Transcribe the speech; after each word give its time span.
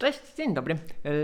Cześć, 0.00 0.34
dzień 0.36 0.54
dobry. 0.54 0.76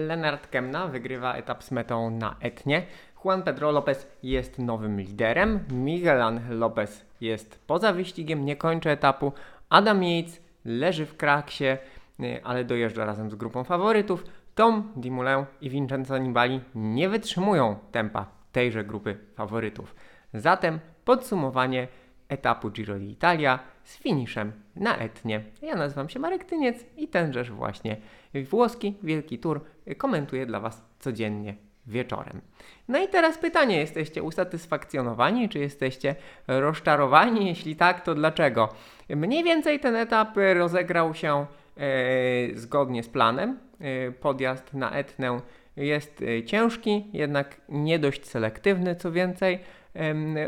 Leonard 0.07 0.47
Kemna 0.47 0.89
wygrywa 0.89 1.35
etap 1.35 1.65
z 1.65 1.71
metą 1.71 2.11
na 2.11 2.37
Etnie. 2.41 2.83
Juan 3.25 3.43
Pedro 3.43 3.71
Lopez 3.71 4.09
jest 4.23 4.59
nowym 4.59 5.01
liderem. 5.01 5.61
Miguel 5.71 6.23
Angel 6.23 6.59
Lopez 6.59 7.07
jest 7.21 7.65
poza 7.67 7.93
wyścigiem, 7.93 8.45
nie 8.45 8.57
kończy 8.57 8.91
etapu. 8.91 9.33
Adam 9.69 10.05
Yates 10.05 10.41
leży 10.65 11.07
w 11.07 11.17
kraksie, 11.17 11.65
y, 12.21 12.41
ale 12.45 12.65
dojeżdża 12.65 13.05
razem 13.05 13.31
z 13.31 13.35
grupą 13.35 13.65
faworytów. 13.65 14.25
Tom 14.55 14.93
Dumoulin 14.97 15.45
i 15.61 15.71
Vincenzo 15.71 16.19
Nibali 16.19 16.61
nie 16.75 17.09
wytrzymują 17.09 17.77
tempa 17.93 18.27
tejże 18.53 18.85
grupy 18.85 19.19
faworytów. 19.35 19.95
Zatem 20.35 20.81
podsumowanie 21.05 21.89
etapu 22.29 22.71
Giro 22.71 22.95
d'Italia 22.95 23.59
z 23.85 23.97
finiszem 23.97 24.53
na 24.77 24.97
Etnie. 24.97 25.41
Ja 25.63 25.77
nazywam 25.77 26.09
się 26.09 26.19
Marek 26.19 26.45
Tyniec 26.45 26.85
i 26.97 27.09
tenżeż 27.09 27.51
właśnie 27.51 27.97
włoski 28.51 28.95
Wielki 29.03 29.39
Tour 29.39 29.61
komentuję 29.99 30.47
dla 30.47 30.61
Was 30.61 30.85
codziennie 30.99 31.55
wieczorem. 31.87 32.41
No 32.89 32.99
i 33.05 33.09
teraz 33.09 33.39
pytanie, 33.39 33.79
jesteście 33.79 34.23
usatysfakcjonowani, 34.23 35.49
czy 35.49 35.59
jesteście 35.59 36.15
rozczarowani? 36.49 37.47
Jeśli 37.47 37.77
tak, 37.77 38.01
to 38.01 38.15
dlaczego? 38.15 38.69
Mniej 39.09 39.45
więcej 39.45 39.81
ten 39.81 39.97
etap 39.97 40.37
rozegrał 40.55 41.15
się 41.15 41.47
e, 41.77 42.55
zgodnie 42.55 43.03
z 43.03 43.09
planem. 43.09 43.59
E, 43.81 44.13
podjazd 44.13 44.75
na 44.75 44.91
Etnę 44.91 45.41
jest 45.77 46.23
e, 46.23 46.45
ciężki, 46.45 47.05
jednak 47.13 47.61
nie 47.69 47.99
dość 47.99 48.27
selektywny, 48.27 48.97
co 48.97 49.13
więcej. 49.13 49.59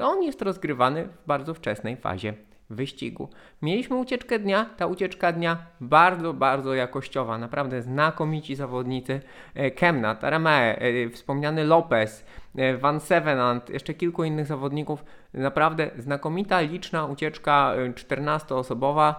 On 0.02 0.22
jest 0.22 0.42
rozgrywany 0.42 1.04
w 1.04 1.26
bardzo 1.26 1.54
wczesnej 1.54 1.96
fazie 1.96 2.34
wyścigu. 2.70 3.28
Mieliśmy 3.62 3.96
ucieczkę 3.96 4.38
dnia, 4.38 4.64
ta 4.76 4.86
ucieczka 4.86 5.32
dnia 5.32 5.66
bardzo, 5.80 6.34
bardzo 6.34 6.74
jakościowa, 6.74 7.38
naprawdę 7.38 7.82
znakomici 7.82 8.54
zawodnicy. 8.54 9.20
E, 9.54 9.70
Kemna, 9.70 10.14
Taramae, 10.14 10.78
e, 10.78 11.10
wspomniany 11.10 11.64
Lopez, 11.64 12.24
e, 12.56 12.76
Van 12.76 13.00
Sevenant, 13.00 13.70
jeszcze 13.70 13.94
kilku 13.94 14.24
innych 14.24 14.46
zawodników. 14.46 15.04
Naprawdę 15.34 15.90
znakomita, 15.98 16.60
liczna 16.60 17.06
ucieczka 17.06 17.74
14-osobowa. 17.94 19.14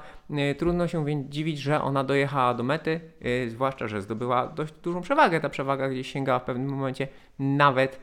Trudno 0.58 0.88
się 0.88 1.06
więc 1.06 1.30
dziwić, 1.30 1.60
że 1.60 1.82
ona 1.82 2.04
dojechała 2.04 2.54
do 2.54 2.64
mety, 2.64 3.00
zwłaszcza, 3.48 3.88
że 3.88 4.02
zdobyła 4.02 4.48
dość 4.48 4.73
dużą 4.73 5.02
przewagę. 5.02 5.40
Ta 5.40 5.50
przewaga 5.50 5.90
gdzieś 5.90 6.12
sięgała 6.12 6.40
w 6.40 6.44
pewnym 6.44 6.70
momencie 6.70 7.08
nawet 7.40 8.00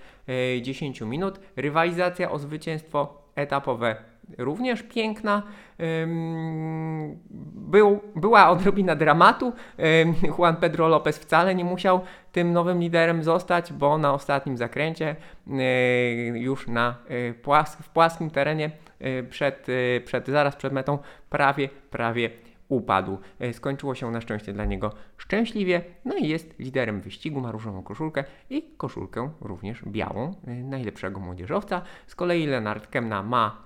10 0.63 1.01
minut. 1.01 1.41
Rywalizacja 1.57 2.31
o 2.31 2.39
zwycięstwo 2.39 3.23
etapowe 3.35 3.97
również 4.39 4.83
piękna. 4.83 5.43
Był, 7.55 8.01
była 8.17 8.49
odrobina 8.49 8.97
dramatu. 8.97 9.53
Juan 10.39 10.57
Pedro 10.57 10.89
Lopez 10.89 11.19
wcale 11.19 11.55
nie 11.55 11.65
musiał 11.65 12.01
tym 12.33 12.53
nowym 12.53 12.81
liderem 12.81 13.23
zostać, 13.25 13.73
bo 13.73 13.99
na 13.99 14.13
ostatnim 14.13 14.57
zakręcie 14.57 15.17
już 16.35 16.69
na 16.69 16.95
e, 17.09 17.35
płask, 17.35 17.83
w 17.83 17.89
płaskim 17.89 18.31
terenie 18.31 18.71
e, 19.01 19.23
przed, 19.23 19.67
przed, 20.05 20.27
zaraz 20.27 20.57
przed 20.57 20.73
metą 20.73 20.99
prawie, 21.31 21.69
prawie 21.91 22.31
upadł. 22.69 23.19
Skończyło 23.53 23.95
się 23.95 24.11
na 24.11 24.21
szczęście 24.21 24.53
dla 24.53 24.65
niego 24.65 24.93
szczęśliwie, 25.17 25.85
no 26.05 26.17
i 26.17 26.29
jest 26.29 26.59
liderem 26.59 27.01
wyścigu, 27.01 27.41
ma 27.41 27.53
różową 27.53 27.83
koszulkę 27.83 28.25
i 28.51 28.63
koszulkę 28.77 29.31
również 29.41 29.83
białą, 29.87 30.35
najlepszego 30.47 31.21
młodzieżowca. 31.21 31.83
Z 32.07 32.15
kolei 32.15 32.47
Lenard 32.47 32.87
Kemna 32.87 33.23
ma 33.23 33.66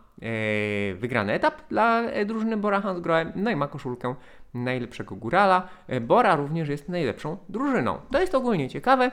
wygrany 0.94 1.32
etap 1.32 1.68
dla 1.68 2.02
e, 2.02 2.24
drużyny 2.24 2.56
Bora 2.56 2.80
Hansgrohe, 2.80 3.32
no 3.36 3.50
i 3.50 3.56
ma 3.56 3.68
koszulkę 3.68 4.14
najlepszego 4.54 5.16
górala. 5.16 5.68
E, 5.86 6.00
Bora 6.00 6.36
również 6.36 6.68
jest 6.68 6.88
najlepszą 6.88 7.36
drużyną. 7.48 7.98
To 8.12 8.20
jest 8.20 8.34
ogólnie 8.34 8.68
ciekawe. 8.68 9.10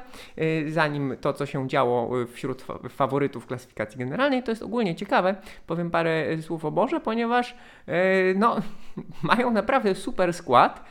Zanim 0.67 1.16
to, 1.22 1.33
co 1.33 1.45
się 1.45 1.67
działo 1.67 2.25
wśród 2.28 2.66
faworytów 2.89 3.47
klasyfikacji 3.47 4.00
generalnej, 4.00 4.44
to 4.44 4.52
jest 4.52 4.63
ogólnie 4.63 4.95
ciekawe. 4.95 5.35
Powiem 5.68 5.91
parę 5.91 6.41
słów 6.41 6.66
o 6.66 6.72
Borze, 6.72 7.00
ponieważ 7.00 7.56
no, 8.35 8.56
mają 9.24 9.51
naprawdę 9.51 9.95
super 9.95 10.34
skład. 10.34 10.84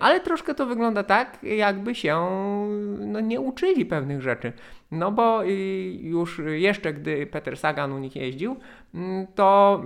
Ale 0.00 0.20
troszkę 0.20 0.54
to 0.54 0.66
wygląda 0.66 1.02
tak, 1.02 1.38
jakby 1.42 1.94
się 1.94 2.26
no, 2.98 3.20
nie 3.20 3.40
uczyli 3.40 3.86
pewnych 3.86 4.22
rzeczy. 4.22 4.52
No 4.90 5.12
bo 5.12 5.42
już 6.00 6.40
jeszcze 6.46 6.92
gdy 6.92 7.26
Peter 7.26 7.56
Sagan 7.56 7.92
u 7.92 7.98
nich 7.98 8.16
jeździł, 8.16 8.56
mm, 8.94 9.26
to 9.34 9.82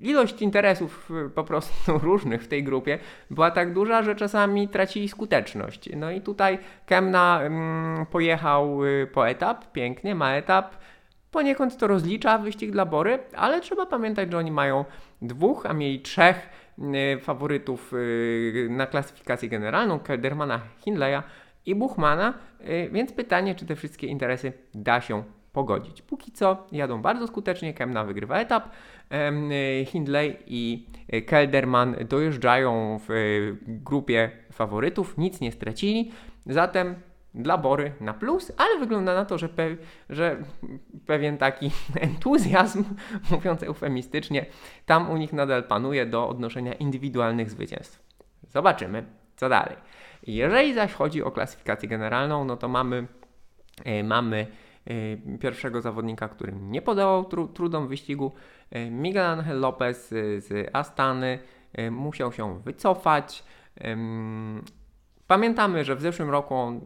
ilość 0.00 0.42
interesów 0.42 1.10
y, 1.26 1.30
po 1.30 1.44
prostu 1.44 1.72
różnych 1.98 2.42
w 2.42 2.48
tej 2.48 2.64
grupie 2.64 2.98
była 3.30 3.50
tak 3.50 3.72
duża, 3.72 4.02
że 4.02 4.14
czasami 4.14 4.68
tracili 4.68 5.08
skuteczność. 5.08 5.88
No 5.96 6.10
i 6.10 6.20
tutaj 6.20 6.58
Kemna 6.86 7.40
mm, 7.42 8.06
pojechał 8.06 8.84
y, 8.84 9.06
po 9.12 9.28
etap, 9.28 9.72
pięknie, 9.72 10.14
ma 10.14 10.32
etap. 10.32 10.76
Poniekąd 11.30 11.76
to 11.76 11.86
rozlicza 11.86 12.38
wyścig 12.38 12.70
dla 12.70 12.86
Bory, 12.86 13.18
ale 13.36 13.60
trzeba 13.60 13.86
pamiętać, 13.86 14.30
że 14.30 14.38
oni 14.38 14.50
mają 14.50 14.84
dwóch, 15.22 15.66
a 15.66 15.72
mieli 15.72 16.00
trzech 16.00 16.36
y, 16.36 16.67
faworytów 17.20 17.92
na 18.68 18.86
klasyfikację 18.86 19.48
generalną, 19.48 19.98
Keldermana, 19.98 20.60
Hindleya 20.78 21.22
i 21.66 21.74
Buchmana, 21.74 22.34
y, 22.60 22.90
więc 22.92 23.12
pytanie, 23.12 23.54
czy 23.54 23.66
te 23.66 23.76
wszystkie 23.76 24.06
interesy 24.06 24.52
da 24.74 25.00
się 25.00 25.22
pogodzić. 25.52 26.02
Póki 26.02 26.32
co 26.32 26.66
jadą 26.72 27.02
bardzo 27.02 27.26
skutecznie, 27.26 27.74
Kemna 27.74 28.04
wygrywa 28.04 28.38
etap, 28.38 28.68
Hindley 29.86 30.36
i 30.46 30.86
Kelderman 31.26 31.96
dojeżdżają 32.08 33.00
w 33.08 33.12
grupie 33.66 34.30
faworytów, 34.52 35.18
nic 35.18 35.40
nie 35.40 35.52
stracili, 35.52 36.12
zatem 36.46 36.94
dla 37.38 37.58
Bory 37.58 37.92
na 38.00 38.14
plus, 38.14 38.52
ale 38.56 38.78
wygląda 38.78 39.14
na 39.14 39.24
to, 39.24 39.38
że, 39.38 39.48
pe 39.48 39.76
że 40.10 40.36
pewien 41.06 41.38
taki 41.38 41.70
entuzjazm, 42.00 42.84
mówiąc 43.30 43.62
eufemistycznie, 43.62 44.46
tam 44.86 45.10
u 45.10 45.16
nich 45.16 45.32
nadal 45.32 45.64
panuje 45.64 46.06
do 46.06 46.28
odnoszenia 46.28 46.72
indywidualnych 46.72 47.50
zwycięstw. 47.50 48.02
Zobaczymy, 48.48 49.04
co 49.36 49.48
dalej. 49.48 49.76
Jeżeli 50.26 50.74
zaś 50.74 50.92
chodzi 50.92 51.22
o 51.22 51.30
klasyfikację 51.30 51.88
generalną, 51.88 52.44
no 52.44 52.56
to 52.56 52.68
mamy, 52.68 53.06
e, 53.84 54.04
mamy 54.04 54.46
e, 54.86 55.38
pierwszego 55.38 55.80
zawodnika, 55.80 56.28
który 56.28 56.52
nie 56.52 56.82
podawał 56.82 57.24
tru, 57.24 57.48
trudom 57.48 57.88
wyścigu, 57.88 58.32
e, 58.70 58.90
Miguel 58.90 59.26
Angel 59.26 59.60
Lopez 59.60 60.08
z 60.38 60.70
Astany, 60.72 61.38
musiał 61.90 62.32
się 62.32 62.60
wycofać. 62.60 63.44
Pamiętamy, 65.28 65.84
że 65.84 65.96
w 65.96 66.00
zeszłym 66.00 66.30
roku 66.30 66.54
on, 66.54 66.80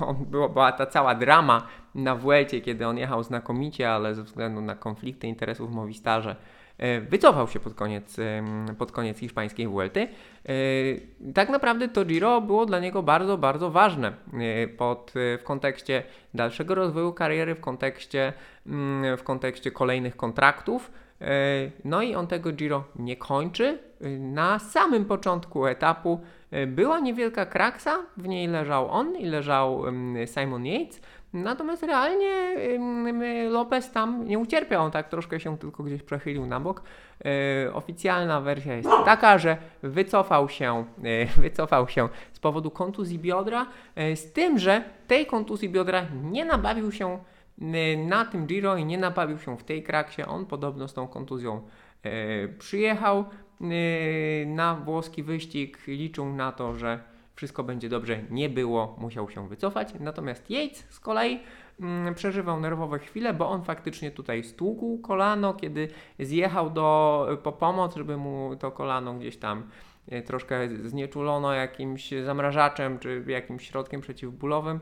on 0.00 0.16
było, 0.24 0.48
była 0.48 0.72
ta 0.72 0.86
cała 0.86 1.14
drama 1.14 1.66
na 1.94 2.14
Vuelcie, 2.14 2.60
kiedy 2.60 2.86
on 2.86 2.98
jechał 2.98 3.22
znakomicie, 3.22 3.90
ale 3.90 4.14
ze 4.14 4.22
względu 4.22 4.60
na 4.60 4.74
konflikty 4.74 5.26
interesów 5.26 5.70
w 5.70 5.74
Movistarze 5.74 6.36
E, 6.78 7.00
wycofał 7.00 7.48
się 7.48 7.60
pod 7.60 7.74
koniec, 7.74 8.16
pod 8.78 8.92
koniec 8.92 9.18
hiszpańskiej 9.18 9.68
Vuelty. 9.68 10.08
E, 10.48 10.52
tak 11.34 11.48
naprawdę 11.48 11.88
to 11.88 12.04
Giro 12.04 12.40
było 12.40 12.66
dla 12.66 12.80
niego 12.80 13.02
bardzo, 13.02 13.38
bardzo 13.38 13.70
ważne 13.70 14.08
e, 14.08 14.68
pod, 14.68 15.12
w 15.14 15.42
kontekście 15.44 16.02
dalszego 16.34 16.74
rozwoju 16.74 17.12
kariery, 17.12 17.54
w 17.54 17.60
kontekście, 17.60 18.32
mm, 18.66 19.16
w 19.16 19.22
kontekście 19.22 19.70
kolejnych 19.70 20.16
kontraktów. 20.16 20.92
No 21.84 22.02
i 22.02 22.14
on 22.14 22.26
tego 22.26 22.52
Giro 22.52 22.84
nie 22.96 23.16
kończy. 23.16 23.78
Na 24.18 24.58
samym 24.58 25.04
początku 25.04 25.66
etapu 25.66 26.20
była 26.66 27.00
niewielka 27.00 27.46
kraksa, 27.46 27.96
w 28.16 28.28
niej 28.28 28.48
leżał 28.48 28.90
on 28.90 29.16
i 29.16 29.24
leżał 29.24 29.82
Simon 30.26 30.66
Yates. 30.66 31.00
Natomiast 31.32 31.82
realnie 31.82 32.32
Lopez 33.50 33.90
tam 33.92 34.26
nie 34.26 34.38
ucierpiał, 34.38 34.84
on 34.84 34.90
tak 34.90 35.08
troszkę 35.08 35.40
się 35.40 35.58
tylko 35.58 35.82
gdzieś 35.82 36.02
przechylił 36.02 36.46
na 36.46 36.60
bok. 36.60 36.82
E, 37.24 37.74
oficjalna 37.74 38.40
wersja 38.40 38.74
jest 38.74 38.88
taka, 39.04 39.38
że 39.38 39.56
wycofał 39.82 40.48
się, 40.48 40.84
e, 41.04 41.26
wycofał 41.42 41.88
się 41.88 42.08
z 42.32 42.38
powodu 42.38 42.70
kontuzji 42.70 43.18
biodra, 43.18 43.66
e, 43.94 44.16
z 44.16 44.32
tym, 44.32 44.58
że 44.58 44.84
tej 45.06 45.26
kontuzji 45.26 45.68
biodra 45.68 46.06
nie 46.22 46.44
nabawił 46.44 46.92
się 46.92 47.18
na 48.06 48.24
tym 48.24 48.46
Giro 48.46 48.76
i 48.76 48.84
nie 48.84 48.98
nabawił 48.98 49.38
się 49.38 49.56
w 49.56 49.64
tej 49.64 49.82
kraksie. 49.82 50.22
On 50.22 50.46
podobno 50.46 50.88
z 50.88 50.94
tą 50.94 51.08
kontuzją 51.08 51.62
przyjechał 52.58 53.24
na 54.46 54.74
włoski 54.74 55.22
wyścig, 55.22 55.78
liczył 55.86 56.26
na 56.32 56.52
to, 56.52 56.74
że 56.74 57.00
wszystko 57.36 57.64
będzie 57.64 57.88
dobrze, 57.88 58.22
nie 58.30 58.48
było, 58.48 58.96
musiał 58.98 59.30
się 59.30 59.48
wycofać. 59.48 59.88
Natomiast 60.00 60.50
Yates 60.50 60.84
z 60.88 61.00
kolei 61.00 61.40
mm, 61.80 62.14
przeżywał 62.14 62.60
nerwowe 62.60 62.98
chwile, 62.98 63.34
bo 63.34 63.48
on 63.48 63.62
faktycznie 63.62 64.10
tutaj 64.10 64.44
stłukł 64.44 64.98
kolano, 64.98 65.54
kiedy 65.54 65.88
zjechał 66.18 66.70
do, 66.70 67.28
po 67.42 67.52
pomoc, 67.52 67.96
żeby 67.96 68.16
mu 68.16 68.56
to 68.58 68.70
kolano 68.70 69.14
gdzieś 69.14 69.36
tam 69.36 69.62
e, 70.08 70.22
troszkę 70.22 70.68
znieczulono 70.84 71.52
jakimś 71.52 72.10
zamrażaczem 72.24 72.98
czy 72.98 73.24
jakimś 73.26 73.68
środkiem 73.68 74.00
przeciwbólowym. 74.00 74.76
E, 74.76 74.80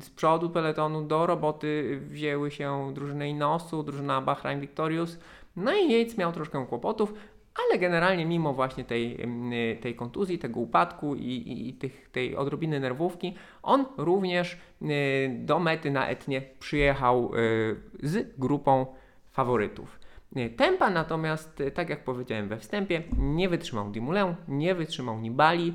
z 0.00 0.10
przodu 0.16 0.50
peletonu 0.50 1.02
do 1.02 1.26
roboty 1.26 2.00
wzięły 2.10 2.50
się 2.50 2.94
drużyny 2.94 3.28
Inosu, 3.28 3.82
drużyna 3.82 4.20
Bahrain 4.20 4.60
Victorious. 4.60 5.18
No 5.56 5.74
i 5.74 5.92
Yates 5.92 6.18
miał 6.18 6.32
troszkę 6.32 6.66
kłopotów. 6.66 7.14
ale 7.68 7.78
generalnie 7.78 8.26
mimo 8.26 8.52
właśnie 8.52 8.84
tej, 8.84 9.18
tej 9.80 9.94
kontuzji, 9.94 10.38
tego 10.38 10.60
upadku 10.60 11.14
i, 11.14 11.20
i, 11.20 11.68
i 11.68 11.74
tych, 11.74 12.10
tej 12.10 12.36
odrobiny 12.36 12.80
nerwówki, 12.80 13.34
on 13.62 13.86
również 13.96 14.58
do 15.28 15.58
mety 15.58 15.90
na 15.90 16.08
Etnie 16.08 16.42
przyjechał 16.58 17.30
z 18.02 18.38
grupą 18.38 18.86
faworytów. 19.32 19.98
Tempa 20.56 20.90
natomiast, 20.90 21.62
tak 21.74 21.88
jak 21.88 22.04
powiedziałem 22.04 22.48
we 22.48 22.58
wstępie, 22.58 23.02
nie 23.18 23.48
wytrzymał 23.48 23.90
Dimulę, 23.90 24.34
nie 24.48 24.74
wytrzymał 24.74 25.20
Nibali, 25.20 25.74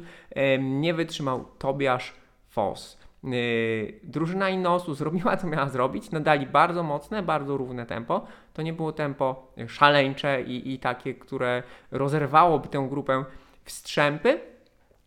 nie 0.60 0.94
wytrzymał 0.94 1.46
Tobiasz 1.60 2.14
Foss. 2.50 3.09
Yy, 3.24 4.00
drużyna 4.04 4.50
Inosu 4.50 4.94
zrobiła 4.94 5.38
co 5.38 5.48
miała 5.48 5.70
zrobić, 5.70 6.12
nadali 6.12 6.46
bardzo 6.46 6.84
mocne, 6.84 7.24
bardzo 7.24 7.58
równe 7.58 7.86
tempo. 7.86 8.26
To 8.54 8.62
nie 8.62 8.74
było 8.74 8.92
tempo 8.92 9.52
szaleńcze 9.68 10.42
i, 10.42 10.74
i 10.74 10.80
takie, 10.80 11.14
które 11.14 11.64
rozerwałoby 11.92 12.68
tę 12.68 12.88
grupę 12.90 13.26
w 13.64 13.72
strzępy. 13.72 14.40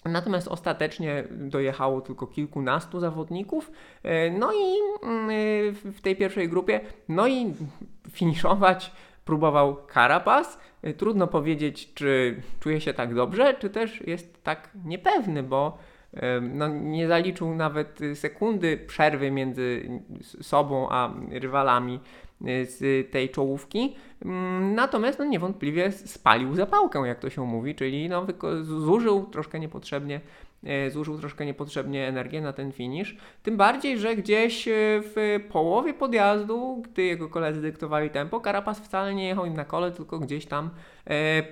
Natomiast 0.04 0.48
ostatecznie 0.48 1.24
dojechało 1.30 2.00
tylko 2.00 2.26
kilkunastu 2.26 3.00
zawodników. 3.00 3.70
Yy, 4.04 4.10
no 4.38 4.52
i 4.52 4.72
yy, 5.32 5.72
w 5.72 6.00
tej 6.02 6.16
pierwszej 6.16 6.48
grupie, 6.48 6.80
no 7.08 7.26
i 7.26 7.54
finiszować 8.10 8.92
próbował 9.24 9.76
Carapaz. 9.94 10.58
Trudno 10.96 11.26
powiedzieć, 11.26 11.94
czy 11.94 12.42
czuje 12.60 12.80
się 12.80 12.94
tak 12.94 13.14
dobrze, 13.14 13.54
czy 13.54 13.70
też 13.70 14.06
jest 14.06 14.44
tak 14.44 14.70
niepewny, 14.84 15.42
bo 15.42 15.78
no, 16.42 16.68
nie 16.68 17.08
zaliczył 17.08 17.54
nawet 17.54 17.98
sekundy 18.14 18.76
przerwy 18.76 19.30
między 19.30 20.00
sobą 20.22 20.88
a 20.90 21.14
rywalami 21.30 22.00
y, 22.42 22.66
z 22.66 23.10
tej 23.10 23.30
czołówki. 23.30 23.96
Mm, 24.24 24.74
natomiast 24.74 25.18
no, 25.18 25.24
niewątpliwie 25.24 25.92
spalił 25.92 26.54
zapałkę, 26.54 27.06
jak 27.06 27.18
to 27.18 27.30
się 27.30 27.46
mówi, 27.46 27.74
czyli 27.74 28.08
no, 28.08 28.26
zużył 28.62 29.26
troszkę 29.26 29.60
niepotrzebnie 29.60 30.20
y, 30.86 30.90
zużył 30.90 31.18
troszkę 31.18 31.46
niepotrzebnie 31.46 32.08
energię 32.08 32.40
na 32.40 32.52
ten 32.52 32.72
finish. 32.72 33.16
Tym 33.42 33.56
bardziej, 33.56 33.98
że 33.98 34.16
gdzieś 34.16 34.68
y, 34.68 34.70
w 35.02 35.40
połowie 35.52 35.94
podjazdu, 35.94 36.82
gdy 36.84 37.02
jego 37.02 37.28
koledzy 37.28 37.60
dyktowali 37.60 38.10
tempo, 38.10 38.40
Karapas 38.40 38.80
wcale 38.80 39.14
nie 39.14 39.28
jechał 39.28 39.46
im 39.46 39.54
na 39.54 39.64
kole, 39.64 39.92
tylko 39.92 40.18
gdzieś 40.18 40.46
tam 40.46 40.70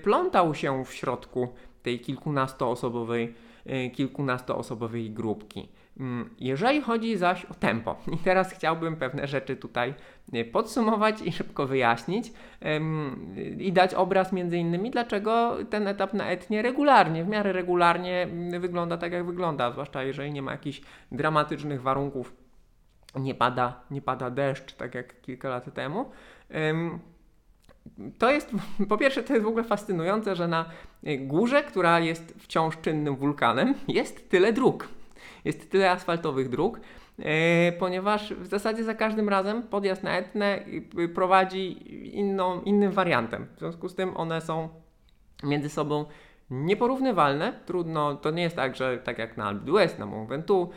plątał 0.02 0.54
się 0.54 0.84
w 0.84 0.92
środku 0.94 1.48
tej 1.82 2.00
kilkunastoosobowej 2.00 3.24
Y, 3.24 3.49
kilkunastoosobowej 3.92 5.10
grupki. 5.10 5.68
Mm, 6.00 6.30
jeżeli 6.38 6.82
chodzi 6.82 7.16
zaś 7.16 7.44
o 7.44 7.54
tempo, 7.54 7.96
i 8.14 8.18
teraz 8.18 8.52
chciałbym 8.52 8.96
pewne 8.96 9.26
rzeczy 9.26 9.56
tutaj 9.56 9.94
y, 10.34 10.44
podsumować 10.44 11.22
i 11.22 11.32
szybko 11.32 11.66
wyjaśnić 11.66 12.32
i 13.58 13.72
dać 13.72 13.94
obraz 13.94 14.32
między 14.32 14.58
innymi, 14.58 14.90
dlaczego 14.90 15.56
ten 15.70 15.88
etap 15.88 16.14
na 16.14 16.30
etnie 16.30 16.62
regularnie, 16.62 17.24
w 17.24 17.28
miarę 17.28 17.52
regularnie 17.52 18.22
mm, 18.22 18.60
wygląda 18.60 18.96
tak, 18.96 19.12
jak 19.12 19.26
wygląda, 19.26 19.72
zwłaszcza 19.72 20.02
jeżeli 20.02 20.32
nie 20.32 20.42
ma 20.42 20.52
jakichś 20.52 20.82
dramatycznych 21.12 21.82
warunków, 21.82 22.34
nie 23.14 23.34
pada, 23.34 23.80
nie 23.90 24.02
pada 24.02 24.30
deszcz, 24.30 24.72
tak 24.72 24.94
jak 24.94 25.20
kilka 25.20 25.48
lat 25.48 25.74
temu 25.74 26.10
to 28.18 28.30
jest, 28.30 28.50
po 28.88 28.98
pierwsze, 28.98 29.22
to 29.22 29.32
jest 29.32 29.44
w 29.44 29.48
ogóle 29.48 29.64
fascynujące, 29.64 30.36
że 30.36 30.48
na 30.48 30.64
górze, 31.18 31.62
która 31.62 32.00
jest 32.00 32.34
wciąż 32.38 32.78
czynnym 32.80 33.16
wulkanem, 33.16 33.74
jest 33.88 34.30
tyle 34.30 34.52
dróg. 34.52 34.88
Jest 35.44 35.70
tyle 35.70 35.90
asfaltowych 35.90 36.48
dróg, 36.48 36.80
e, 37.18 37.72
ponieważ 37.72 38.34
w 38.34 38.46
zasadzie 38.46 38.84
za 38.84 38.94
każdym 38.94 39.28
razem 39.28 39.62
podjazd 39.62 40.02
na 40.02 40.18
Etnę 40.18 40.64
prowadzi 41.14 41.92
inną, 42.18 42.62
innym 42.62 42.92
wariantem. 42.92 43.46
W 43.56 43.58
związku 43.58 43.88
z 43.88 43.94
tym 43.94 44.16
one 44.16 44.40
są 44.40 44.68
między 45.42 45.68
sobą 45.68 46.04
nieporównywalne. 46.50 47.52
Trudno, 47.66 48.14
to 48.14 48.30
nie 48.30 48.42
jest 48.42 48.56
tak, 48.56 48.76
że 48.76 48.98
tak 48.98 49.18
jak 49.18 49.36
na 49.36 49.44
Alpe 49.44 49.64
d'Huez, 49.64 49.98
na 49.98 50.06
Mont 50.06 50.28
Ventoux, 50.28 50.74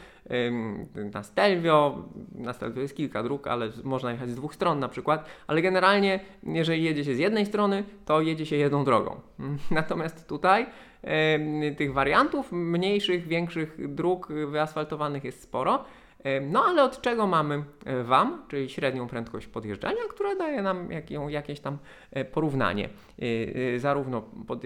na 1.13 1.23
Stelvio, 1.23 2.03
na 2.35 2.53
Stelvio 2.53 2.81
jest 2.81 2.95
kilka 2.95 3.23
dróg, 3.23 3.47
ale 3.47 3.69
można 3.83 4.11
jechać 4.11 4.29
z 4.29 4.35
dwóch 4.35 4.55
stron 4.55 4.79
na 4.79 4.89
przykład, 4.89 5.29
ale 5.47 5.61
generalnie 5.61 6.19
jeżeli 6.43 6.83
jedzie 6.83 7.05
się 7.05 7.15
z 7.15 7.19
jednej 7.19 7.45
strony, 7.45 7.83
to 8.05 8.21
jedzie 8.21 8.45
się 8.45 8.55
jedną 8.55 8.85
drogą. 8.85 9.15
Natomiast 9.71 10.27
tutaj 10.27 10.65
tych 11.77 11.93
wariantów 11.93 12.51
mniejszych, 12.51 13.27
większych 13.27 13.93
dróg 13.95 14.27
wyasfaltowanych 14.27 15.23
jest 15.23 15.41
sporo. 15.41 15.85
No 16.41 16.63
ale 16.63 16.83
od 16.83 17.01
czego 17.01 17.27
mamy 17.27 17.63
e, 17.85 18.03
WAM, 18.03 18.41
czyli 18.47 18.69
średnią 18.69 19.07
prędkość 19.07 19.47
podjeżdżania, 19.47 20.01
która 20.09 20.35
daje 20.35 20.61
nam 20.61 20.89
jakieś 21.29 21.59
tam 21.59 21.77
e, 22.11 22.25
porównanie 22.25 22.89
e, 23.19 23.79
zarówno 23.79 24.21
pod, 24.47 24.63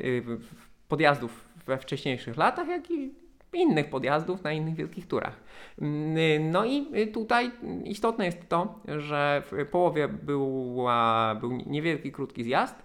podjazdów 0.87 1.47
we 1.65 1.77
wcześniejszych 1.77 2.37
latach, 2.37 2.67
jak 2.67 2.91
i 2.91 3.13
innych 3.53 3.89
podjazdów 3.89 4.43
na 4.43 4.51
innych 4.51 4.75
wielkich 4.75 5.07
turach. 5.07 5.39
Mm, 5.81 6.51
no 6.51 6.65
i 6.65 7.07
tutaj 7.13 7.51
istotne 7.83 8.25
jest 8.25 8.49
to, 8.49 8.79
że 8.87 9.43
w 9.51 9.65
połowie 9.71 10.07
była, 10.07 11.35
był 11.35 11.51
niewielki, 11.51 12.11
krótki 12.11 12.43
zjazd. 12.43 12.75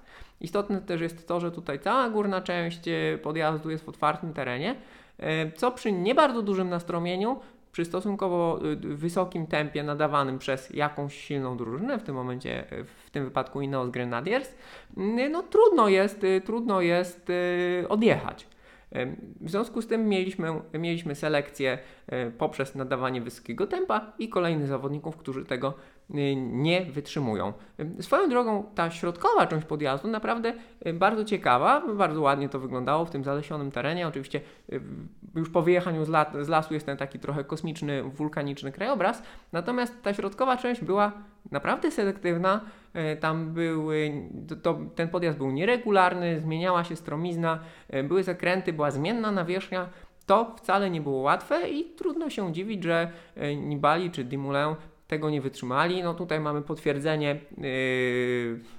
Istotne 0.40 0.81
też 0.81 1.00
jest 1.00 1.28
to, 1.28 1.40
że 1.40 1.50
tutaj 1.50 1.81
cała 1.81 2.10
górna 2.10 2.40
część 2.40 2.81
podjazdu 3.22 3.70
jest 3.70 3.84
w 3.84 3.88
otwartym 3.88 4.32
terenie, 4.32 4.75
e, 5.19 5.52
co 5.52 5.70
przy 5.70 5.93
nie 5.93 6.14
bardzo 6.14 6.43
dużym 6.43 6.69
nastromieniu 6.69 7.40
przy 7.73 7.85
stosunkowo 7.85 8.61
y, 8.65 8.77
wysokim 8.77 9.47
tempie 9.47 9.83
nadawanym 9.83 10.39
przez 10.39 10.71
jakąś 10.71 11.15
silną 11.17 11.57
drużynę, 11.57 11.99
w 11.99 12.03
tym 12.03 12.15
momencie, 12.15 12.65
w 13.07 13.11
tym 13.11 13.25
wypadku 13.25 13.61
Ineos 13.61 13.91
Grenadiers, 13.91 14.55
y, 14.99 15.29
no 15.29 15.43
trudno 15.43 15.89
jest, 15.89 16.25
y, 16.25 16.41
trudno 16.45 16.81
jest 16.81 17.33
odjechać. 17.89 18.47
W 19.41 19.51
związku 19.51 19.83
z 19.83 19.87
tym 19.87 20.09
mieliśmy, 20.09 20.49
mieliśmy 20.73 21.15
selekcję 21.15 21.79
poprzez 22.39 22.75
nadawanie 22.75 23.21
wysokiego 23.21 23.67
tempa 23.67 24.13
i 24.19 24.29
kolejnych 24.29 24.67
zawodników, 24.67 25.17
którzy 25.17 25.45
tego 25.45 25.75
Y, 26.01 26.01
nie 26.12 26.85
wytrzymują. 26.85 27.53
Y, 27.99 28.03
swoją 28.03 28.29
drogą 28.29 28.64
ta 28.75 28.91
środkowa 28.91 29.47
część 29.47 29.67
podjazdu 29.67 30.09
naprawdę 30.09 30.55
y, 30.87 30.93
bardzo 30.93 31.25
ciekawa, 31.25 31.82
bardzo 31.94 32.20
ładnie 32.20 32.49
to 32.49 32.61
wyglądało 32.61 33.05
w 33.05 33.11
tym 33.11 33.25
zalesionym 33.25 33.70
terenie. 33.70 34.09
Oczywiście 34.09 34.41
już 35.35 35.50
po 35.50 35.62
wyjechaniu 35.62 36.05
z, 36.05 36.49
lasu 36.49 36.75
jest 36.75 36.87
ten 36.87 36.97
taki 36.97 37.19
trochę 37.19 37.44
kosmiczny, 37.44 38.03
wulkaniczny 38.03 38.73
krajobraz, 38.73 39.23
natomiast 39.53 40.03
ta 40.03 40.14
środkowa 40.14 40.56
część 40.56 40.85
była 40.85 41.12
naprawdę 41.50 41.91
selektywna. 41.91 42.61
Tam 43.20 43.53
były, 43.53 44.12
to, 44.62 44.79
ten 44.94 45.09
podjazd 45.09 45.38
był 45.38 45.50
nieregularny, 45.50 46.41
zmieniała 46.41 46.85
się 46.85 46.97
stromizna, 46.97 47.59
były 48.05 48.23
zakręty, 48.23 48.73
była 48.73 48.91
zmienna 48.91 49.31
nawierzchnia. 49.31 49.88
To 50.26 50.55
wcale 50.56 50.91
nie 50.91 51.00
było 51.00 51.19
łatwe 51.19 51.70
i 51.70 51.85
trudno 51.85 52.31
się 52.31 52.52
dziwić, 52.52 52.85
że 52.85 53.11
Nibali 53.57 54.11
czy 54.11 54.25
Dimulę 54.25 54.76
tego 55.12 55.31
nie 55.31 55.40
wytrzymali. 55.40 56.02
No 56.02 56.14
tutaj 56.14 56.40
mamy 56.40 56.62
potwierdzenie 56.62 57.40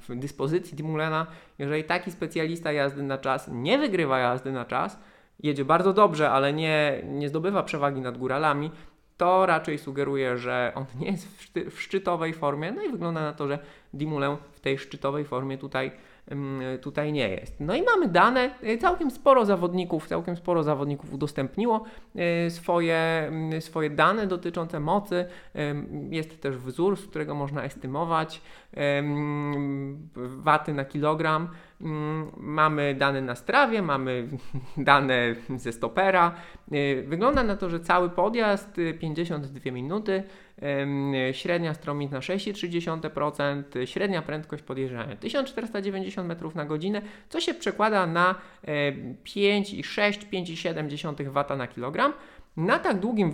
yy, 0.10 0.16
dyspozycji 0.16 0.78
Dimulena. 0.78 1.28
Jeżeli 1.60 1.84
taki 1.84 2.12
specjalista 2.12 2.72
jazdy 2.72 3.04
na 3.04 3.18
czas 3.18 3.50
nie 3.52 3.78
wygrywa 3.78 4.20
jazdy 4.20 4.52
na 4.52 4.66
czas, 4.66 5.00
jedzie 5.40 5.66
bardzo 5.66 5.94
dobrze, 5.94 6.30
ale 6.30 6.54
nie, 6.54 7.02
nie 7.06 7.30
zdobywa 7.30 7.63
przewagi 7.63 8.02
nad 8.02 8.18
góralami, 8.18 8.72
to 9.18 9.46
raczej 9.46 9.78
sugeruje, 9.78 10.38
że 10.38 10.72
on 10.75 10.86
nie 11.00 11.12
jest 11.12 11.28
w, 11.72 11.80
szczytowej 11.82 12.34
formie. 12.34 12.72
No 12.72 12.84
i 12.84 12.92
wygląda 12.92 13.22
na 13.22 13.34
to, 13.34 13.48
że 13.48 13.60
Dimulę 13.94 14.38
w 14.52 14.60
tej 14.60 14.78
szczytowej 14.78 15.25
formie 15.25 15.58
tutaj 15.58 15.92
tutaj 16.82 17.13
nie 17.13 17.30
jest. 17.30 17.56
No 17.60 17.75
i 17.75 17.82
mamy 17.82 18.08
dane, 18.08 18.50
y, 18.63 18.77
całkiem 18.77 19.12
sporo 19.12 19.46
zawodników, 19.46 20.08
całkiem 20.08 20.36
sporo 20.36 20.63
zawodników 20.63 21.13
udostępniło 21.13 21.84
y, 22.48 22.50
swoje, 22.51 23.32
swoje 23.60 23.89
dane 23.89 24.27
dotyczące 24.27 24.80
mocy. 24.80 25.25
Jest 26.10 26.42
też 26.42 26.58
wzór, 26.58 26.98
z 26.98 27.08
którego 27.08 27.36
można 27.36 27.63
estymować 27.63 28.42
waty 30.15 30.74
na 30.74 30.86
kilogram. 30.86 31.50
Mamy 32.38 32.96
dane 32.96 33.22
na 33.22 33.36
strawie, 33.36 33.82
mamy 33.82 34.27
dane 34.77 35.36
ze 35.58 35.72
stopera. 35.72 36.36
Y, 36.74 37.03
wygląda 37.08 37.44
na 37.44 37.56
to, 37.56 37.70
że 37.70 37.80
cały 37.80 38.10
podjazd 38.10 38.77
52 39.00 39.72
minuty, 39.72 40.24
średnia 41.32 41.74
stromizna 41.74 42.20
6,3%, 42.20 43.63
średnia 43.86 44.22
prędkość 44.22 44.63
podjeżdżania 44.63 45.15
1490 45.15 46.27
metrów 46.27 46.56
na 46.56 46.65
godzinę, 46.65 47.01
co 47.30 47.42
się 47.42 47.53
przekłada 47.53 48.08
na 48.08 48.36
5,6-5,7 49.25 51.30
W 51.30 51.58
na 51.58 51.68
kilogram. 51.68 52.13
Na 52.58 52.80
tak 52.80 53.00
długim 53.00 53.34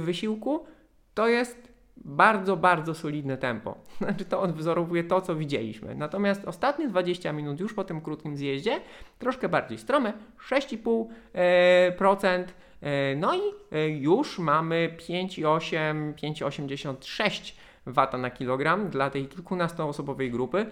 wysiłku 0.00 0.66
to 1.14 1.28
jest 1.28 1.77
bardzo, 2.04 2.56
bardzo 2.56 2.94
solidne 2.94 3.36
tempo. 3.36 3.78
Znaczy 4.02 4.24
to 4.24 4.40
odwzorowuje 4.40 5.04
to, 5.04 5.20
co 5.20 5.36
widzieliśmy. 5.36 5.94
Natomiast 5.94 6.44
ostatnie 6.44 6.88
20 6.88 7.32
minut 7.32 7.60
już 7.60 7.74
po 7.74 7.84
tym 7.84 8.00
krótkim 8.00 8.36
zjeździe, 8.36 8.80
troszkę 9.18 9.48
bardziej 9.48 9.78
strome, 9.78 10.12
6,5%. 10.50 12.44
E, 12.82 13.16
no 13.16 13.34
i 13.34 13.40
e, 13.72 13.88
już 13.88 14.38
mamy 14.38 14.96
5,8, 15.08 16.14
5,86 16.14 17.54
W 17.86 18.18
na 18.18 18.30
kilogram 18.30 18.88
dla 18.88 19.10
tej 19.10 19.26
kilkunastoosobowej 19.26 20.30
grupy. 20.30 20.66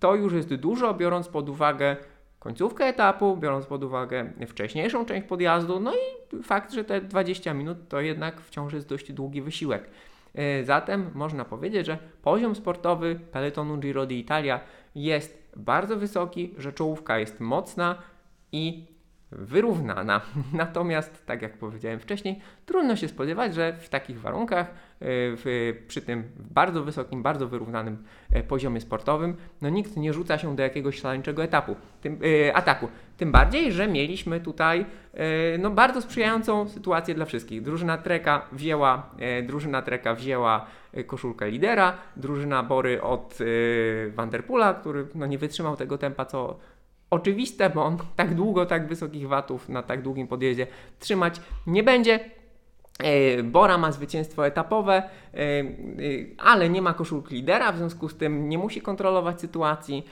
To 0.00 0.14
już 0.14 0.32
jest 0.32 0.54
dużo, 0.54 0.94
biorąc 0.94 1.28
pod 1.28 1.48
uwagę 1.48 1.96
końcówkę 2.38 2.84
etapu, 2.84 3.36
biorąc 3.36 3.66
pod 3.66 3.84
uwagę 3.84 4.32
wcześniejszą 4.46 5.04
część 5.04 5.26
podjazdu, 5.26 5.80
no 5.80 5.92
i 5.94 6.42
fakt, 6.42 6.72
że 6.72 6.84
te 6.84 7.00
20 7.00 7.54
minut 7.54 7.78
to 7.88 8.00
jednak 8.00 8.40
wciąż 8.40 8.72
jest 8.72 8.88
dość 8.88 9.12
długi 9.12 9.42
wysiłek. 9.42 9.90
E, 10.34 10.64
Zatem 10.64 11.10
można 11.14 11.44
powiedzieć, 11.44 11.86
że 11.86 11.98
poziom 12.22 12.54
sportowy 12.54 13.20
peletonu 13.32 13.78
Giro 13.78 14.06
d'Italia 14.06 14.60
jest 14.94 15.52
bardzo 15.56 15.96
wysoki, 15.96 16.54
że 16.58 16.72
czołówka 16.72 17.18
jest 17.18 17.40
mocna 17.40 18.02
i 18.52 18.91
wyrównana. 19.32 20.20
Natomiast, 20.52 21.26
tak 21.26 21.42
jak 21.42 21.58
powiedziałem 21.58 22.00
wcześniej, 22.00 22.40
trudno 22.66 22.96
się 22.96 23.08
spodziewać, 23.08 23.54
że 23.54 23.72
w 23.72 23.88
takich 23.88 24.20
warunkach, 24.20 24.66
e, 24.66 24.74
w, 25.00 25.72
przy 25.88 26.02
tym 26.02 26.24
bardzo 26.36 26.82
wysokim, 26.82 27.22
bardzo 27.22 27.48
wyrównanym 27.48 28.04
e, 28.32 28.42
poziomie 28.42 28.80
sportowym, 28.80 29.36
no 29.62 29.68
nikt 29.68 29.96
nie 29.96 30.12
rzuca 30.12 30.38
się 30.38 30.56
do 30.56 30.62
jakiegoś 30.62 30.98
szaleńczego 30.98 31.44
etapu, 31.44 31.76
tym, 32.00 32.18
e, 32.48 32.56
ataku. 32.56 32.88
Tym 33.16 33.32
bardziej, 33.32 33.72
że 33.72 33.88
mieliśmy 33.88 34.40
tutaj 34.40 34.86
no, 35.58 35.70
bardzo 35.70 36.02
sprzyjającą 36.02 36.68
sytuację 36.68 37.14
dla 37.14 37.24
wszystkich. 37.24 37.62
Drużyna 37.62 37.98
Treka 37.98 38.46
wzięła, 38.52 39.10
drużyna 39.42 39.82
Treka 39.82 40.14
wzięła 40.14 40.66
koszulkę 41.06 41.50
lidera, 41.50 41.96
drużyna 42.16 42.62
Bory 42.62 43.02
od 43.02 43.38
Vanderpoola, 44.14 44.74
który 44.74 45.06
no, 45.14 45.26
nie 45.26 45.38
wytrzymał 45.38 45.76
tego 45.76 45.98
tempa, 45.98 46.24
co 46.24 46.58
oczywiste, 47.12 47.70
bo 47.70 47.84
on 47.84 47.98
tak 48.16 48.34
długo, 48.34 48.66
tak 48.66 48.88
wysokich 48.88 49.28
watów 49.28 49.68
na 49.68 49.82
tak 49.82 50.02
długim 50.02 50.26
podjeździe 50.26 50.66
trzymać 50.98 51.40
nie 51.66 51.82
będzie. 51.82 52.20
E, 52.98 53.42
Bora 53.42 53.78
ma 53.78 53.92
zwycięstwo 53.92 54.46
etapowe, 54.46 54.94
e, 54.94 55.38
e, 55.38 55.64
ale 56.38 56.68
nie 56.68 56.82
ma 56.82 56.94
koszulki 56.94 57.34
lidera, 57.34 57.72
w 57.72 57.76
związku 57.76 58.08
z 58.08 58.16
tym 58.16 58.48
nie 58.48 58.58
musi 58.58 58.80
kontrolować 58.80 59.40
sytuacji. 59.40 60.06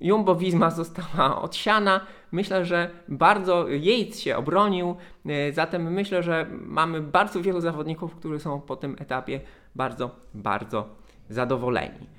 Jumbo 0.00 0.34
Visma 0.34 0.70
została 0.70 1.42
odsiana. 1.42 2.00
Myślę, 2.32 2.64
że 2.64 2.90
bardzo 3.08 3.66
Yates 3.68 4.20
się 4.20 4.36
obronił, 4.36 4.96
zatem 5.52 5.92
myślę, 5.92 6.22
że 6.22 6.46
mamy 6.50 7.00
bardzo 7.00 7.42
wielu 7.42 7.60
zawodników, 7.60 8.14
którzy 8.16 8.38
są 8.38 8.60
po 8.60 8.76
tym 8.76 8.96
etapie 8.98 9.40
bardzo, 9.74 10.10
bardzo 10.34 10.88
zadowoleni. 11.28 12.13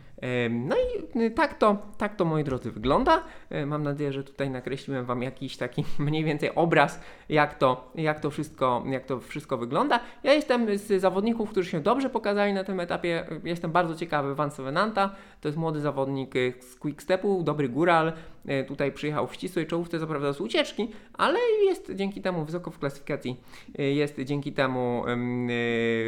No 0.49 0.75
i 0.75 1.19
y, 1.21 1.31
tak 1.31 1.53
to, 1.53 1.77
tak 1.97 2.15
to 2.15 2.25
moi 2.25 2.43
drodzy 2.43 2.71
wygląda. 2.71 3.23
E, 3.49 3.65
Mam 3.65 3.83
nadzieję, 3.83 4.13
że 4.13 4.23
tutaj 4.23 4.49
nakreśliłem 4.49 5.05
Wam 5.05 5.21
jakiś 5.21 5.57
taki 5.57 5.83
mniej 5.99 6.23
więcej 6.23 6.55
obraz, 6.55 6.99
jak 7.29 7.57
to, 7.57 7.91
jak 7.95 8.19
to, 8.19 8.29
wszystko, 8.29 8.83
jak 8.85 9.05
to 9.05 9.19
wszystko 9.19 9.57
wygląda. 9.57 9.99
Ja 10.23 10.33
jestem 10.33 10.77
z 10.77 11.01
zawodników, 11.01 11.49
którzy 11.49 11.69
się 11.69 11.81
dobrze 11.81 12.09
pokazali 12.09 12.53
na 12.53 12.63
tym 12.63 12.79
etapie. 12.79 13.25
Jestem 13.43 13.71
bardzo 13.71 13.95
ciekawy 13.95 14.35
Van 14.35 14.49
Venanta. 14.57 15.15
To 15.41 15.47
jest 15.47 15.57
młody 15.57 15.81
zawodnik 15.81 16.35
y, 16.35 16.53
z 16.59 16.75
Quickstepu, 16.75 17.43
dobry 17.43 17.69
góral. 17.69 18.13
E, 18.47 18.63
Tutaj 18.63 18.91
przyjechał 18.91 19.27
w 19.27 19.33
ścisłej 19.33 19.67
czołówce, 19.67 19.99
co 19.99 20.07
prawda 20.07 20.33
z 20.33 20.41
ucieczki, 20.41 20.87
ale 21.13 21.39
jest 21.65 21.91
dzięki 21.95 22.21
temu 22.21 22.45
wysoko 22.45 22.71
w 22.71 22.79
klasyfikacji. 22.79 23.37
e, 23.79 23.83
Jest 23.83 24.19
dzięki 24.19 24.53
temu 24.53 25.03
em, 25.07 25.45
e, 25.45 25.49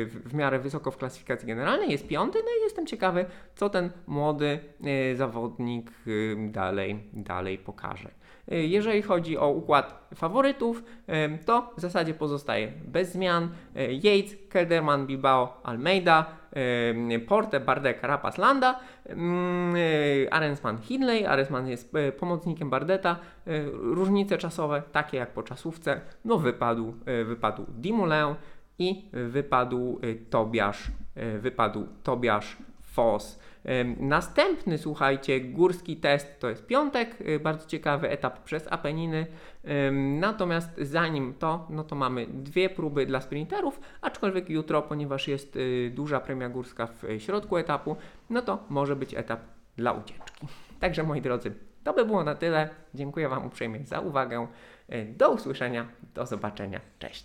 w 0.06 0.34
miarę 0.34 0.60
wysoko 0.60 0.92
w 0.92 0.98
klasyfikacji 0.98 1.48
generalnej. 1.48 1.92
Jest 1.92 2.08
piąty, 2.08 2.40
no 2.40 2.50
i 2.60 2.64
jestem 2.64 2.86
ciekawy, 2.86 3.26
co 3.56 3.70
ten 3.70 3.90
młody 4.08 4.60
zawodnik 5.16 5.92
dalej, 6.50 7.00
dalej 7.14 7.58
pokaże. 7.58 8.12
E, 8.52 8.56
Jeżeli 8.56 9.02
chodzi 9.02 9.38
o 9.38 9.50
układ 9.50 10.08
faworytów, 10.16 10.84
to 11.46 11.74
w 11.78 11.82
zasadzie 11.82 12.14
pozostaje 12.14 12.72
bez 12.86 13.12
zmian. 13.12 13.50
E, 13.76 13.94
Yates, 13.94 14.36
Kelderman, 14.50 15.08
Bilbao, 15.08 15.62
Almeida, 15.64 16.26
Porte, 17.28 17.60
Bardet, 17.60 18.02
Carapaz, 18.02 18.38
Landa, 18.38 18.80
e, 19.10 20.34
Arensman, 20.34 20.78
Hindley. 20.78 21.26
Arensman 21.26 21.68
jest 21.68 21.94
pomocnikiem 22.20 22.70
Bardeta. 22.70 23.20
Różnice 23.74 24.38
czasowe, 24.38 24.84
takie 24.92 25.18
jak 25.18 25.34
po 25.34 25.44
czasówce, 25.44 26.02
no 26.26 26.38
wypadł, 26.38 26.94
wypadł 27.26 27.66
Dumoulin 27.68 28.36
i 28.80 29.10
wypadł 29.12 30.02
Tobiasz, 30.30 30.92
wypadł 31.40 31.88
Tobiasz 32.04 32.58
Foss. 32.82 33.40
Następny, 34.00 34.78
słuchajcie, 34.78 35.42
górski 35.42 35.98
test 35.98 36.40
to 36.40 36.50
jest 36.50 36.66
piątek, 36.66 37.22
y, 37.22 37.40
bardzo 37.40 37.68
ciekawy 37.68 38.10
etap 38.10 38.44
przez 38.44 38.68
Apeniny. 38.72 39.28
Natomiast 39.92 40.70
zanim 40.78 41.34
to, 41.34 41.68
no 41.70 41.84
to 41.84 41.96
mamy 41.96 42.28
dwie 42.28 42.70
próby 42.70 43.06
dla 43.06 43.22
sprinterów, 43.22 43.80
aczkolwiek 44.02 44.50
jutro, 44.50 44.82
ponieważ 44.82 45.28
jest 45.28 45.56
y, 45.56 45.92
duża 45.96 46.20
premia 46.20 46.50
górska 46.50 46.88
w 46.88 47.04
y, 47.04 47.20
środku 47.20 47.58
etapu, 47.58 47.96
no 48.30 48.42
to 48.42 48.64
może 48.70 48.96
być 48.96 49.14
etap 49.14 49.40
dla 49.78 49.92
ucieczki. 49.92 50.48
Także 50.80 51.04
moi 51.04 51.22
drodzy, 51.22 51.52
to 51.84 51.94
by 51.94 52.06
było 52.06 52.24
na 52.24 52.36
tyle. 52.36 52.70
Dziękuję 52.94 53.30
Wam 53.30 53.46
uprzejmie 53.46 53.86
za 53.86 54.00
uwagę. 54.00 54.48
Do 55.18 55.32
usłyszenia, 55.32 55.88
do 56.14 56.26
zobaczenia. 56.26 56.82
Cześć. 57.00 57.16